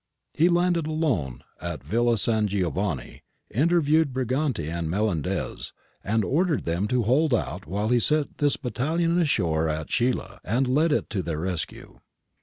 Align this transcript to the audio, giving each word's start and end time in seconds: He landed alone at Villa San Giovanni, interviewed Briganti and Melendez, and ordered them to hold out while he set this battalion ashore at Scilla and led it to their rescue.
He 0.33 0.49
landed 0.49 0.87
alone 0.87 1.43
at 1.61 1.83
Villa 1.83 2.17
San 2.17 2.47
Giovanni, 2.47 3.21
interviewed 3.51 4.11
Briganti 4.13 4.67
and 4.67 4.89
Melendez, 4.89 5.73
and 6.03 6.25
ordered 6.25 6.65
them 6.65 6.87
to 6.87 7.03
hold 7.03 7.35
out 7.35 7.67
while 7.67 7.89
he 7.89 7.99
set 7.99 8.39
this 8.39 8.57
battalion 8.57 9.21
ashore 9.21 9.69
at 9.69 9.91
Scilla 9.91 10.39
and 10.43 10.65
led 10.67 10.91
it 10.91 11.07
to 11.11 11.21
their 11.21 11.37
rescue. 11.41 11.99